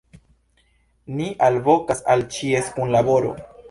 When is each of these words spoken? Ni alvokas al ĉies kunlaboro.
Ni 1.19 1.29
alvokas 1.51 2.05
al 2.17 2.29
ĉies 2.37 2.77
kunlaboro. 2.81 3.41